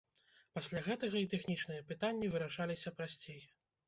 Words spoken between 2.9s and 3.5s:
прасцей.